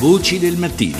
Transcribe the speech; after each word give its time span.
Voci 0.00 0.38
del 0.38 0.56
mattino. 0.56 0.96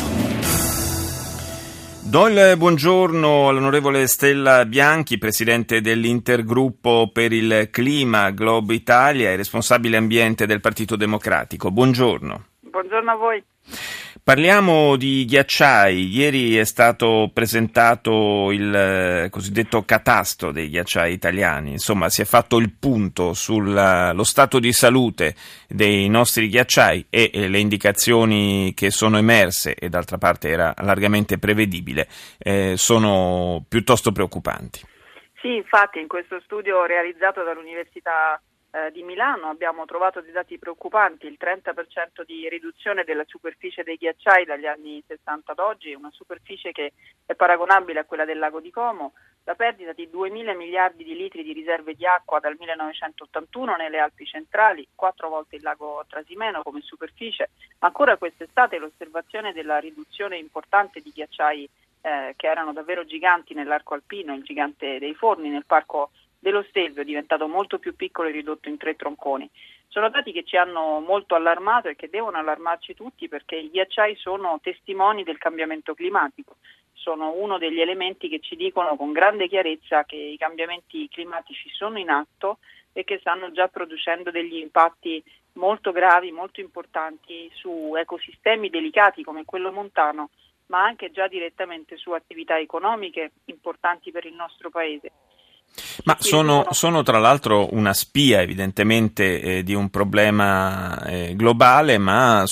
Do 2.02 2.26
il 2.26 2.56
buongiorno 2.56 3.48
all'onorevole 3.48 4.08
Stella 4.08 4.64
Bianchi, 4.64 5.18
presidente 5.18 5.80
dell'intergruppo 5.80 7.08
per 7.12 7.32
il 7.32 7.68
clima 7.70 8.30
Globo 8.30 8.72
Italia 8.72 9.30
e 9.30 9.36
responsabile 9.36 9.98
ambiente 9.98 10.46
del 10.46 10.60
Partito 10.60 10.96
Democratico. 10.96 11.70
Buongiorno. 11.70 12.46
Buongiorno 12.58 13.10
a 13.12 13.14
voi. 13.14 13.44
Parliamo 14.28 14.96
di 14.96 15.24
ghiacciai. 15.24 16.06
Ieri 16.06 16.58
è 16.58 16.64
stato 16.64 17.30
presentato 17.32 18.52
il 18.52 18.74
eh, 18.74 19.28
cosiddetto 19.30 19.86
catasto 19.86 20.52
dei 20.52 20.68
ghiacciai 20.68 21.14
italiani. 21.14 21.70
Insomma, 21.70 22.10
si 22.10 22.20
è 22.20 22.26
fatto 22.26 22.58
il 22.58 22.74
punto 22.78 23.32
sullo 23.32 24.22
stato 24.24 24.58
di 24.58 24.70
salute 24.70 25.34
dei 25.66 26.10
nostri 26.10 26.48
ghiacciai 26.48 27.06
e 27.08 27.30
le 27.48 27.58
indicazioni 27.58 28.74
che 28.76 28.90
sono 28.90 29.16
emerse, 29.16 29.74
e 29.74 29.88
d'altra 29.88 30.18
parte 30.18 30.50
era 30.50 30.74
largamente 30.82 31.38
prevedibile, 31.38 32.06
eh, 32.36 32.74
sono 32.76 33.64
piuttosto 33.66 34.12
preoccupanti. 34.12 34.80
Sì, 35.40 35.54
infatti 35.54 36.00
in 36.00 36.06
questo 36.06 36.38
studio 36.44 36.84
realizzato 36.84 37.42
dall'Università 37.44 38.38
eh, 38.86 38.90
di 38.92 39.02
Milano. 39.02 39.48
Abbiamo 39.48 39.84
trovato 39.84 40.20
dei 40.20 40.32
dati 40.32 40.58
preoccupanti, 40.58 41.26
il 41.26 41.38
30% 41.40 42.24
di 42.24 42.48
riduzione 42.48 43.04
della 43.04 43.24
superficie 43.26 43.82
dei 43.82 43.96
ghiacciai 43.96 44.44
dagli 44.44 44.66
anni 44.66 45.02
60 45.06 45.52
ad 45.52 45.58
oggi, 45.58 45.94
una 45.94 46.10
superficie 46.12 46.72
che 46.72 46.92
è 47.26 47.34
paragonabile 47.34 48.00
a 48.00 48.04
quella 48.04 48.24
del 48.24 48.38
lago 48.38 48.60
di 48.60 48.70
Como, 48.70 49.12
la 49.44 49.54
perdita 49.54 49.92
di 49.92 50.08
2.000 50.12 50.54
miliardi 50.56 51.04
di 51.04 51.16
litri 51.16 51.42
di 51.42 51.52
riserve 51.52 51.94
di 51.94 52.06
acqua 52.06 52.38
dal 52.38 52.56
1981 52.58 53.76
nelle 53.76 53.98
Alpi 53.98 54.26
centrali, 54.26 54.86
quattro 54.94 55.30
volte 55.30 55.56
il 55.56 55.62
lago 55.62 56.04
Trasimeno 56.06 56.62
come 56.62 56.80
superficie, 56.82 57.50
ancora 57.78 58.16
quest'estate 58.16 58.78
l'osservazione 58.78 59.52
della 59.52 59.78
riduzione 59.78 60.36
importante 60.36 61.00
di 61.00 61.10
ghiacciai 61.10 61.68
eh, 62.00 62.34
che 62.36 62.46
erano 62.46 62.72
davvero 62.72 63.04
giganti 63.04 63.54
nell'arco 63.54 63.94
alpino, 63.94 64.34
il 64.34 64.42
gigante 64.42 64.98
dei 64.98 65.14
forni 65.14 65.48
nel 65.48 65.64
parco 65.66 66.10
dello 66.38 66.64
Stelvio 66.68 67.02
è 67.02 67.04
diventato 67.04 67.48
molto 67.48 67.78
più 67.78 67.96
piccolo 67.96 68.28
e 68.28 68.32
ridotto 68.32 68.68
in 68.68 68.76
tre 68.76 68.94
tronconi. 68.96 69.48
Sono 69.88 70.10
dati 70.10 70.32
che 70.32 70.44
ci 70.44 70.56
hanno 70.56 71.00
molto 71.00 71.34
allarmato 71.34 71.88
e 71.88 71.96
che 71.96 72.08
devono 72.08 72.38
allarmarci 72.38 72.94
tutti 72.94 73.28
perché 73.28 73.56
i 73.56 73.70
ghiacciai 73.70 74.16
sono 74.16 74.58
testimoni 74.62 75.24
del 75.24 75.38
cambiamento 75.38 75.94
climatico, 75.94 76.56
sono 76.92 77.32
uno 77.32 77.58
degli 77.58 77.80
elementi 77.80 78.28
che 78.28 78.40
ci 78.40 78.54
dicono 78.54 78.96
con 78.96 79.12
grande 79.12 79.48
chiarezza 79.48 80.04
che 80.04 80.16
i 80.16 80.36
cambiamenti 80.36 81.08
climatici 81.08 81.70
sono 81.70 81.98
in 81.98 82.10
atto 82.10 82.58
e 82.92 83.04
che 83.04 83.18
stanno 83.18 83.50
già 83.52 83.68
producendo 83.68 84.30
degli 84.30 84.56
impatti 84.56 85.22
molto 85.54 85.92
gravi, 85.92 86.30
molto 86.30 86.60
importanti 86.60 87.50
su 87.54 87.94
ecosistemi 87.96 88.70
delicati 88.70 89.22
come 89.22 89.44
quello 89.44 89.72
montano, 89.72 90.30
ma 90.66 90.82
anche 90.82 91.10
già 91.10 91.28
direttamente 91.28 91.96
su 91.96 92.10
attività 92.12 92.58
economiche 92.58 93.32
importanti 93.46 94.10
per 94.10 94.26
il 94.26 94.34
nostro 94.34 94.70
Paese. 94.70 95.10
Ma 96.04 96.16
sono, 96.20 96.66
sono, 96.70 97.02
tra 97.02 97.18
l'altro 97.18 97.74
una 97.74 97.92
spia 97.92 98.40
evidentemente 98.40 99.40
eh, 99.40 99.62
di 99.62 99.74
un 99.74 99.90
problema 99.90 101.02
eh, 101.04 101.34
globale, 101.34 101.98
ma 101.98 102.44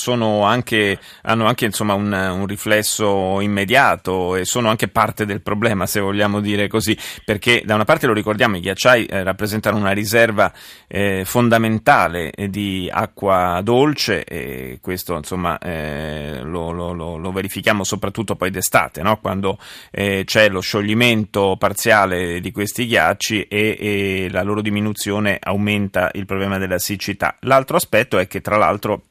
anche, 0.43 0.99
hanno 1.21 1.45
anche 1.45 1.65
insomma, 1.65 1.93
un, 1.93 2.11
un, 2.11 2.45
riflesso 2.45 3.39
immediato 3.39 4.35
e 4.35 4.45
sono 4.45 4.69
anche 4.69 4.87
parte 4.87 5.25
del 5.25 5.41
problema, 5.41 5.85
se 5.85 5.99
vogliamo 5.99 6.41
dire 6.41 6.67
così, 6.67 6.97
perché 7.23 7.61
da 7.65 7.75
una 7.75 7.85
parte 7.85 8.07
lo 8.07 8.13
ricordiamo, 8.13 8.57
i 8.57 8.61
ghiacciai 8.61 9.05
eh, 9.05 9.23
rappresentano 9.23 9.77
una 9.77 9.91
riserva 9.91 10.51
eh, 10.87 11.23
fondamentale 11.25 12.31
di 12.49 12.89
acqua 12.91 13.61
dolce 13.63 14.23
e 14.23 14.79
questo 14.81 15.15
insomma, 15.15 15.57
eh, 15.59 16.41
lo, 16.43 16.71
lo, 16.71 16.91
lo, 16.93 17.17
lo, 17.17 17.31
verifichiamo 17.31 17.83
soprattutto 17.83 18.35
poi 18.35 18.49
d'estate, 18.49 19.01
no? 19.01 19.17
quando 19.19 19.57
eh, 19.91 20.23
c'è 20.25 20.49
lo 20.49 20.59
scioglimento 20.59 21.55
parziale 21.57 22.39
di 22.39 22.51
questi 22.51 22.87
ghiacci 22.87 23.36
ghiacci 23.37 23.47
e, 23.47 23.77
e 23.79 24.27
la 24.31 24.43
loro 24.43 24.61
diminuzione 24.61 25.37
aumenta 25.41 26.09
il 26.13 26.25
problema 26.25 26.57
della 26.57 26.79
siccità. 26.79 27.35
L'altro 27.41 27.77
aspetto 27.77 28.17
è 28.17 28.27
che 28.27 28.41
tra 28.41 28.57
l'altro 28.57 29.03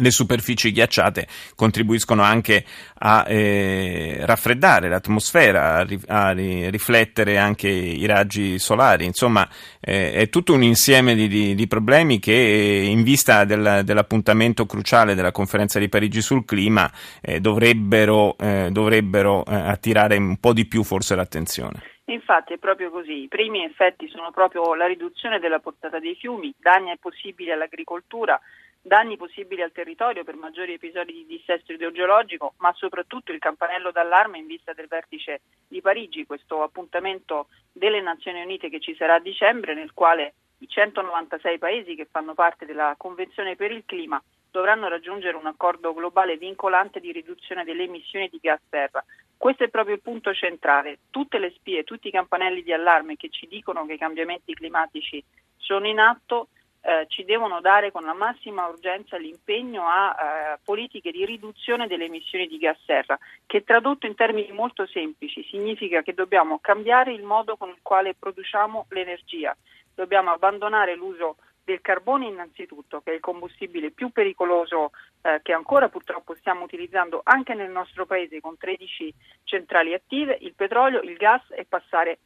le 0.00 0.12
superfici 0.12 0.70
ghiacciate 0.70 1.26
contribuiscono 1.56 2.22
anche 2.22 2.64
a 3.00 3.24
eh, 3.26 4.18
raffreddare 4.20 4.88
l'atmosfera, 4.88 5.76
a, 5.76 5.82
ri, 5.82 6.00
a, 6.06 6.30
riflettere 6.30 7.36
anche 7.36 7.68
i 7.68 8.06
raggi 8.06 8.60
solari. 8.60 9.04
Insomma, 9.06 9.48
eh, 9.80 10.12
è 10.12 10.28
tutto 10.28 10.52
un 10.52 10.62
insieme 10.62 11.16
di, 11.16 11.26
di, 11.26 11.54
di 11.56 11.66
problemi 11.66 12.20
che, 12.20 12.32
in 12.32 13.02
vista 13.02 13.44
del, 13.44 13.82
dell'appuntamento 13.84 14.66
cruciale 14.66 15.16
della 15.16 15.32
conferenza 15.32 15.80
di 15.80 15.88
Parigi 15.88 16.20
sul 16.20 16.44
clima, 16.44 16.88
eh, 17.20 17.40
dovrebbero, 17.40 18.36
eh, 18.38 18.68
dovrebbero 18.70 19.44
eh, 19.46 19.54
attirare 19.54 20.16
un 20.16 20.36
po' 20.38 20.52
di 20.52 20.66
più 20.66 20.84
forse 20.84 21.16
l'attenzione. 21.16 21.97
Infatti 22.10 22.54
è 22.54 22.58
proprio 22.58 22.90
così, 22.90 23.24
i 23.24 23.28
primi 23.28 23.64
effetti 23.64 24.08
sono 24.08 24.30
proprio 24.30 24.74
la 24.74 24.86
riduzione 24.86 25.38
della 25.38 25.58
portata 25.58 25.98
dei 25.98 26.14
fiumi, 26.14 26.54
danni 26.58 26.96
possibili 26.96 27.50
all'agricoltura, 27.50 28.40
danni 28.80 29.18
possibili 29.18 29.60
al 29.60 29.72
territorio 29.72 30.24
per 30.24 30.36
maggiori 30.36 30.72
episodi 30.72 31.12
di 31.12 31.26
dissesto 31.26 31.72
idrogeologico, 31.72 32.54
ma 32.58 32.72
soprattutto 32.72 33.30
il 33.30 33.38
campanello 33.38 33.90
d'allarme 33.90 34.38
in 34.38 34.46
vista 34.46 34.72
del 34.72 34.86
vertice 34.88 35.42
di 35.68 35.82
Parigi, 35.82 36.24
questo 36.24 36.62
appuntamento 36.62 37.48
delle 37.70 38.00
Nazioni 38.00 38.40
Unite 38.40 38.70
che 38.70 38.80
ci 38.80 38.94
sarà 38.94 39.16
a 39.16 39.20
dicembre, 39.20 39.74
nel 39.74 39.92
quale 39.92 40.32
i 40.60 40.66
196 40.66 41.58
paesi 41.58 41.94
che 41.94 42.08
fanno 42.10 42.32
parte 42.32 42.64
della 42.64 42.94
Convenzione 42.96 43.54
per 43.54 43.70
il 43.70 43.82
clima 43.84 44.20
dovranno 44.50 44.88
raggiungere 44.88 45.36
un 45.36 45.46
accordo 45.46 45.92
globale 45.92 46.38
vincolante 46.38 47.00
di 47.00 47.12
riduzione 47.12 47.64
delle 47.64 47.82
emissioni 47.82 48.28
di 48.30 48.38
gas 48.40 48.60
serra. 48.70 49.04
Questo 49.38 49.62
è 49.62 49.68
proprio 49.68 49.94
il 49.94 50.02
punto 50.02 50.34
centrale. 50.34 50.98
Tutte 51.10 51.38
le 51.38 51.52
spie, 51.52 51.84
tutti 51.84 52.08
i 52.08 52.10
campanelli 52.10 52.62
di 52.62 52.72
allarme 52.72 53.16
che 53.16 53.30
ci 53.30 53.46
dicono 53.46 53.86
che 53.86 53.94
i 53.94 53.98
cambiamenti 53.98 54.52
climatici 54.52 55.24
sono 55.56 55.86
in 55.86 56.00
atto 56.00 56.48
eh, 56.80 57.06
ci 57.08 57.24
devono 57.24 57.60
dare 57.60 57.92
con 57.92 58.04
la 58.04 58.14
massima 58.14 58.66
urgenza 58.66 59.16
l'impegno 59.16 59.86
a 59.86 60.10
eh, 60.54 60.58
politiche 60.64 61.10
di 61.10 61.24
riduzione 61.24 61.86
delle 61.86 62.06
emissioni 62.06 62.46
di 62.46 62.58
gas 62.58 62.78
serra, 62.84 63.18
che 63.46 63.62
tradotto 63.62 64.06
in 64.06 64.14
termini 64.14 64.50
molto 64.52 64.86
semplici 64.86 65.44
significa 65.44 66.02
che 66.02 66.14
dobbiamo 66.14 66.58
cambiare 66.60 67.12
il 67.12 67.22
modo 67.22 67.56
con 67.56 67.68
il 67.68 67.78
quale 67.82 68.14
produciamo 68.14 68.86
l'energia, 68.90 69.56
dobbiamo 69.94 70.30
abbandonare 70.30 70.94
l'uso 70.94 71.36
del 71.68 71.82
carbone 71.82 72.24
innanzitutto, 72.24 73.02
che 73.02 73.10
è 73.10 73.14
il 73.14 73.20
combustibile 73.20 73.90
più 73.90 74.08
pericoloso 74.08 74.92
eh, 75.20 75.40
che 75.42 75.52
ancora 75.52 75.90
purtroppo 75.90 76.34
stiamo 76.34 76.64
utilizzando 76.64 77.20
anche 77.22 77.52
nel 77.52 77.70
nostro 77.70 78.06
paese 78.06 78.40
con 78.40 78.56
13 78.56 79.12
centrali 79.44 79.92
attive, 79.92 80.38
il 80.40 80.54
petrolio, 80.54 81.02
il 81.02 81.16
gas 81.18 81.42
e 81.50 81.66
passare 81.68 82.20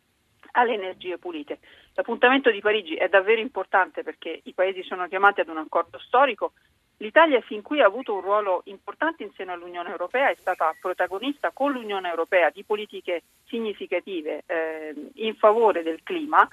alle 0.53 0.75
energie 0.75 1.19
pulite. 1.19 1.59
L'appuntamento 1.95 2.53
di 2.53 2.61
Parigi 2.61 2.95
è 2.95 3.09
davvero 3.09 3.41
importante 3.41 4.05
perché 4.05 4.43
i 4.45 4.53
paesi 4.53 4.85
sono 4.85 5.09
chiamati 5.09 5.41
ad 5.41 5.49
un 5.49 5.59
accordo 5.59 5.99
storico. 5.99 6.53
L'Italia 6.99 7.41
fin 7.41 7.63
qui 7.63 7.81
ha 7.81 7.87
avuto 7.87 8.15
un 8.15 8.21
ruolo 8.21 8.63
importante 8.67 9.25
in 9.25 9.33
seno 9.33 9.53
all'Unione 9.53 9.91
Europea, 9.91 10.31
è 10.31 10.37
stata 10.37 10.73
protagonista 10.81 11.51
con 11.51 11.73
l'Unione 11.73 12.09
Europea 12.09 12.51
di 12.51 12.63
politiche 12.63 13.25
significative 13.47 14.45
eh, 14.47 14.95
in 15.15 15.35
favore 15.35 15.83
del 15.83 16.01
clima. 16.05 16.49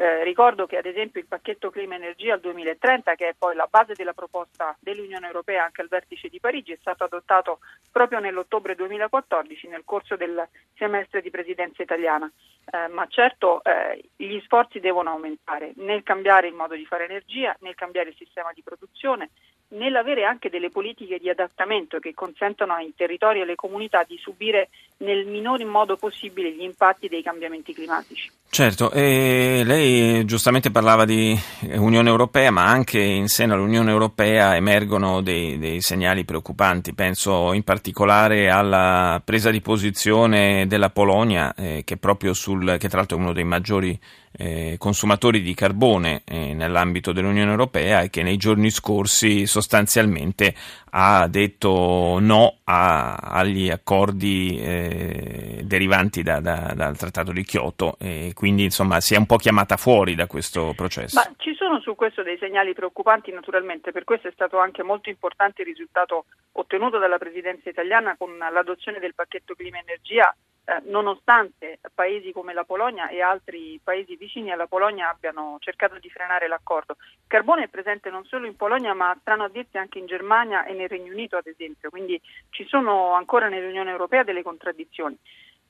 Eh, 0.00 0.24
ricordo 0.24 0.64
che 0.64 0.78
ad 0.78 0.86
esempio 0.86 1.20
il 1.20 1.26
pacchetto 1.26 1.68
clima 1.68 1.94
energia 1.94 2.32
al 2.32 2.40
2030, 2.40 3.16
che 3.16 3.28
è 3.28 3.34
poi 3.36 3.54
la 3.54 3.68
base 3.70 3.92
della 3.92 4.14
proposta 4.14 4.74
dell'Unione 4.80 5.26
Europea 5.26 5.64
anche 5.64 5.82
al 5.82 5.88
vertice 5.88 6.30
di 6.30 6.40
Parigi, 6.40 6.72
è 6.72 6.78
stato 6.80 7.04
adottato 7.04 7.58
proprio 7.92 8.18
nell'ottobre 8.18 8.74
2014 8.74 9.68
nel 9.68 9.82
corso 9.84 10.16
del 10.16 10.48
semestre 10.74 11.20
di 11.20 11.28
presidenza 11.28 11.82
italiana. 11.82 12.32
Eh, 12.72 12.88
ma 12.88 13.06
certo 13.08 13.62
eh, 13.62 14.02
gli 14.16 14.40
sforzi 14.40 14.80
devono 14.80 15.10
aumentare 15.10 15.72
nel 15.76 16.02
cambiare 16.02 16.46
il 16.46 16.54
modo 16.54 16.74
di 16.74 16.86
fare 16.86 17.04
energia, 17.04 17.54
nel 17.60 17.74
cambiare 17.74 18.08
il 18.08 18.16
sistema 18.16 18.52
di 18.54 18.62
produzione, 18.62 19.28
nell'avere 19.70 20.24
anche 20.24 20.48
delle 20.48 20.70
politiche 20.70 21.18
di 21.18 21.28
adattamento 21.28 21.98
che 21.98 22.14
consentano 22.14 22.72
ai 22.72 22.92
territori 22.96 23.40
e 23.40 23.42
alle 23.42 23.54
comunità 23.54 24.04
di 24.04 24.16
subire 24.18 24.70
nel 24.98 25.26
minor 25.26 25.62
modo 25.64 25.96
possibile 25.96 26.52
gli 26.52 26.62
impatti 26.62 27.08
dei 27.08 27.22
cambiamenti 27.22 27.74
climatici. 27.74 28.30
Certo, 28.48 28.90
e 28.90 29.62
lei 29.64 29.89
giustamente 30.24 30.70
parlava 30.70 31.04
di 31.04 31.38
Unione 31.74 32.08
Europea, 32.08 32.50
ma 32.50 32.66
anche 32.66 33.00
in 33.00 33.28
seno 33.28 33.54
all'Unione 33.54 33.90
Europea 33.90 34.56
emergono 34.56 35.20
dei, 35.20 35.58
dei 35.58 35.80
segnali 35.80 36.24
preoccupanti. 36.24 36.94
Penso 36.94 37.52
in 37.52 37.62
particolare 37.62 38.50
alla 38.50 39.20
presa 39.24 39.50
di 39.50 39.60
posizione 39.60 40.66
della 40.66 40.90
Polonia, 40.90 41.54
eh, 41.54 41.82
che, 41.84 41.96
proprio 41.96 42.32
sul, 42.34 42.76
che 42.78 42.88
tra 42.88 42.98
l'altro 42.98 43.16
è 43.16 43.20
uno 43.20 43.32
dei 43.32 43.44
maggiori 43.44 43.98
eh, 44.32 44.76
consumatori 44.78 45.40
di 45.40 45.54
carbone 45.54 46.22
eh, 46.24 46.54
nell'ambito 46.54 47.12
dell'Unione 47.12 47.50
Europea 47.50 48.02
e 48.02 48.10
che 48.10 48.22
nei 48.22 48.36
giorni 48.36 48.70
scorsi 48.70 49.46
sostanzialmente 49.46 50.54
ha 50.90 51.26
detto 51.28 52.18
no 52.20 52.58
a, 52.64 53.16
agli 53.16 53.70
accordi 53.70 54.58
eh, 54.60 55.60
derivanti 55.64 56.22
da, 56.22 56.40
da, 56.40 56.72
dal 56.74 56.96
Trattato 56.96 57.32
di 57.32 57.44
Kyoto 57.44 57.96
e 57.98 58.32
quindi 58.34 58.64
insomma 58.64 59.00
si 59.00 59.14
è 59.14 59.18
un 59.18 59.26
po' 59.26 59.36
chiamata 59.36 59.76
fuori 59.76 60.14
da 60.14 60.26
questo 60.26 60.72
processo. 60.74 61.20
Ma 61.20 61.32
ci 61.36 61.54
sono 61.54 61.80
su 61.80 61.94
questo 61.94 62.22
dei 62.22 62.38
segnali 62.38 62.72
preoccupanti 62.72 63.32
naturalmente, 63.32 63.92
per 63.92 64.04
questo 64.04 64.28
è 64.28 64.32
stato 64.32 64.58
anche 64.58 64.82
molto 64.82 65.08
importante 65.08 65.62
il 65.62 65.68
risultato 65.68 66.26
ottenuto 66.52 66.98
dalla 66.98 67.18
Presidenza 67.18 67.68
italiana 67.68 68.16
con 68.16 68.36
l'adozione 68.36 68.98
del 68.98 69.14
pacchetto 69.14 69.54
clima-energia 69.54 70.34
eh, 70.64 70.80
nonostante 70.84 71.78
paesi 71.94 72.32
come 72.32 72.52
la 72.52 72.64
Polonia 72.64 73.08
e 73.08 73.20
altri 73.22 73.80
paesi 73.82 74.16
vicini 74.16 74.52
alla 74.52 74.66
Polonia 74.66 75.08
abbiano 75.08 75.56
cercato 75.60 75.98
di 75.98 76.10
frenare 76.10 76.48
l'accordo. 76.48 76.96
Il 77.00 77.26
carbone 77.26 77.64
è 77.64 77.68
presente 77.68 78.10
non 78.10 78.24
solo 78.24 78.46
in 78.46 78.56
Polonia 78.56 78.94
ma 78.94 79.16
strano 79.20 79.44
a 79.44 79.48
dirsi 79.48 79.78
anche 79.78 79.98
in 79.98 80.06
Germania 80.06 80.64
e 80.64 80.74
nel 80.74 80.88
Regno 80.88 81.12
Unito 81.12 81.36
ad 81.36 81.46
esempio, 81.46 81.90
quindi 81.90 82.20
ci 82.50 82.64
sono 82.66 83.12
ancora 83.12 83.48
nell'Unione 83.48 83.90
Europea 83.90 84.22
delle 84.22 84.42
contraddizioni. 84.42 85.18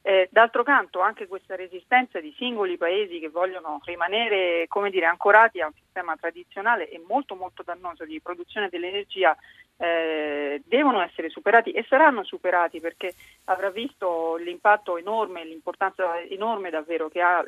Eh, 0.02 0.28
d'altro 0.32 0.62
canto 0.62 1.00
anche 1.00 1.26
questa 1.26 1.56
resistenza 1.56 2.20
di 2.20 2.34
singoli 2.38 2.78
paesi 2.78 3.18
che 3.18 3.28
vogliono 3.28 3.80
rimanere 3.84 4.66
dire, 4.90 5.04
ancorati 5.04 5.60
a 5.60 5.66
un 5.66 5.74
sistema 5.74 6.16
tradizionale 6.16 6.88
e 6.88 7.02
molto 7.06 7.34
molto 7.34 7.62
dannoso 7.62 8.06
di 8.06 8.18
produzione 8.20 8.70
dell'energia 8.70 9.36
eh, 9.82 10.60
devono 10.66 11.00
essere 11.00 11.30
superati 11.30 11.70
e 11.70 11.86
saranno 11.88 12.22
superati 12.22 12.80
perché 12.80 13.14
avrà 13.44 13.70
visto 13.70 14.36
l'impatto 14.36 14.98
enorme, 14.98 15.44
l'importanza 15.44 16.20
enorme 16.20 16.68
davvero 16.68 17.08
che 17.08 17.22
ha 17.22 17.42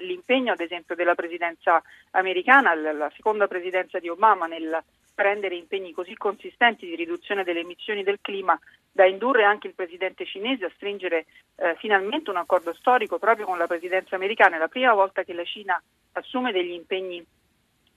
l'impegno 0.00 0.52
ad 0.52 0.60
esempio 0.60 0.96
della 0.96 1.14
presidenza 1.14 1.80
americana, 2.10 2.74
la 2.74 3.10
seconda 3.14 3.46
presidenza 3.46 4.00
di 4.00 4.08
Obama 4.08 4.46
nel 4.46 4.82
prendere 5.14 5.56
impegni 5.56 5.92
così 5.92 6.14
consistenti 6.14 6.86
di 6.86 6.94
riduzione 6.94 7.44
delle 7.44 7.60
emissioni 7.60 8.02
del 8.02 8.18
clima 8.20 8.58
da 8.90 9.04
indurre 9.04 9.44
anche 9.44 9.68
il 9.68 9.74
presidente 9.74 10.24
cinese 10.24 10.64
a 10.64 10.72
stringere 10.74 11.26
eh, 11.56 11.76
finalmente 11.78 12.30
un 12.30 12.36
accordo 12.36 12.72
storico 12.74 13.18
proprio 13.18 13.46
con 13.46 13.58
la 13.58 13.66
presidenza 13.66 14.16
americana. 14.16 14.56
È 14.56 14.58
la 14.58 14.68
prima 14.68 14.94
volta 14.94 15.22
che 15.22 15.32
la 15.32 15.44
Cina 15.44 15.80
assume 16.12 16.52
degli 16.52 16.72
impegni 16.72 17.24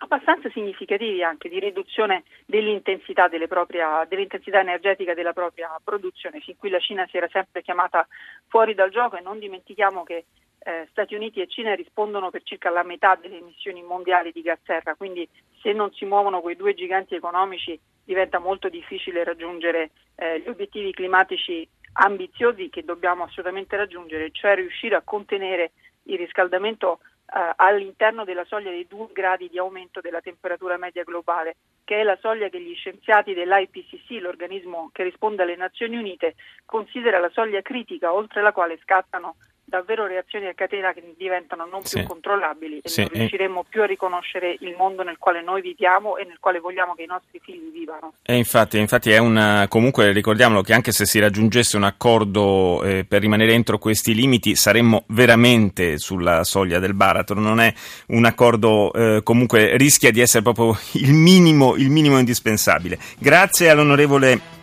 abbastanza 0.04 0.50
significativi 0.50 1.24
anche 1.24 1.48
di 1.48 1.60
riduzione 1.60 2.24
dell'intensità, 2.46 3.30
propria, 3.48 4.06
dell'intensità, 4.08 4.60
energetica 4.60 5.14
della 5.14 5.34
propria 5.34 5.80
produzione. 5.84 6.40
Fin 6.40 6.58
qui 6.58 6.70
la 6.70 6.80
Cina 6.80 7.06
si 7.08 7.18
era 7.18 7.28
sempre 7.32 7.62
chiamata 7.62 8.08
fuori 8.48 8.74
dal 8.74 8.90
gioco 8.90 9.18
e 9.18 9.22
non 9.22 9.38
dimentichiamo 9.38 10.04
che 10.04 10.26
eh, 10.64 10.88
Stati 10.90 11.14
Uniti 11.14 11.40
e 11.40 11.48
Cina 11.48 11.76
rispondono 11.76 12.32
per 12.32 12.42
circa 12.44 12.70
la 12.70 12.84
metà 12.84 13.16
delle 13.16 13.38
emissioni 13.38 13.84
mondiali 13.84 14.32
di 14.32 14.42
gas 14.42 14.60
serra, 14.64 14.96
quindi 14.96 15.28
se 15.62 15.72
non 15.72 15.92
si 15.94 16.06
muovono 16.06 16.42
quei 16.42 16.56
due 16.56 16.74
giganti 16.74 17.16
economici 17.16 17.80
diventa 18.04 18.40
molto 18.40 18.70
difficile 18.70 19.24
raggiungere 19.24 19.92
eh, 20.16 20.40
gli 20.40 20.48
obiettivi 20.48 20.92
climatici 20.92 21.68
ambiziosi 21.94 22.70
che 22.70 22.84
dobbiamo 22.84 23.24
assolutamente 23.24 23.76
raggiungere, 23.76 24.32
cioè 24.32 24.56
riuscire 24.56 24.96
a 24.96 25.02
contenere 25.04 25.72
il 26.04 26.18
riscaldamento 26.18 27.00
eh, 27.34 27.54
all'interno 27.56 28.26
della 28.26 28.44
soglia 28.46 28.72
dei 28.72 28.86
2 28.88 29.08
gradi 29.14 29.50
di 29.50 29.58
aumento 29.58 30.02
della 30.02 30.22
temperatura 30.22 30.78
media 30.78 31.04
globale, 31.04 31.56
che 31.84 32.02
è 32.02 32.04
la 32.04 32.18
soglia 32.20 32.50
che 32.50 32.62
gli 32.62 32.76
scienziati 32.76 33.34
dell'IPCC, 33.34 34.22
l'organismo 34.22 34.90
che 34.92 35.04
risponde 35.04 35.44
alle 35.44 35.56
Nazioni 35.56 35.98
Unite, 35.98 36.36
considera 36.66 37.20
la 37.20 37.30
soglia 37.30 37.62
critica 37.62 38.14
oltre 38.14 38.42
la 38.42 38.52
quale 38.52 38.78
scattano 38.82 39.36
davvero 39.72 40.06
reazioni 40.06 40.48
a 40.48 40.54
catena 40.54 40.92
che 40.92 41.02
diventano 41.18 41.66
non 41.66 41.80
più 41.80 42.00
sì. 42.00 42.04
controllabili 42.04 42.82
e 42.84 42.90
sì. 42.90 43.02
non 43.02 43.10
riusciremo 43.14 43.66
più 43.70 43.82
a 43.82 43.86
riconoscere 43.86 44.58
il 44.60 44.76
mondo 44.78 45.02
nel 45.02 45.18
quale 45.18 45.42
noi 45.42 45.62
viviamo 45.62 46.18
e 46.18 46.26
nel 46.26 46.38
quale 46.42 46.60
vogliamo 46.60 46.94
che 46.94 47.04
i 47.04 47.08
nostri 47.08 47.40
figli 47.42 47.72
vivano. 47.72 48.14
E 48.22 48.36
infatti, 48.36 48.78
infatti 48.78 49.12
è 49.12 49.18
una, 49.18 49.68
comunque 49.70 50.12
ricordiamolo 50.12 50.62
che 50.62 50.74
anche 50.74 50.92
se 50.92 51.06
si 51.06 51.20
raggiungesse 51.20 51.78
un 51.78 51.84
accordo 51.84 52.84
eh, 52.84 53.06
per 53.08 53.22
rimanere 53.22 53.54
entro 53.54 53.78
questi 53.78 54.14
limiti 54.14 54.58
saremmo 54.58 55.06
veramente 55.08 55.98
sulla 55.98 56.44
soglia 56.44 56.80
del 56.80 56.94
baratro, 56.94 57.40
non 57.40 57.62
è 57.62 57.74
un 58.08 58.26
accordo 58.26 58.92
eh, 58.92 59.24
comunque 59.24 59.78
rischia 59.78 60.12
di 60.12 60.20
essere 60.20 60.44
proprio 60.44 60.78
il 60.94 61.14
minimo, 61.14 61.76
il 61.78 61.90
minimo 61.90 62.20
indispensabile. 62.20 63.00
Grazie 63.18 63.70
all'onorevole 63.70 64.60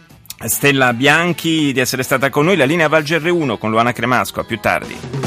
Stella 0.46 0.92
Bianchi 0.92 1.72
di 1.72 1.80
essere 1.80 2.04
stata 2.04 2.30
con 2.30 2.44
noi, 2.44 2.56
la 2.56 2.64
linea 2.64 2.88
Valgerre 2.88 3.30
1 3.30 3.58
con 3.58 3.70
Luana 3.70 3.92
Cremasco, 3.92 4.40
a 4.40 4.44
più 4.44 4.60
tardi. 4.60 5.17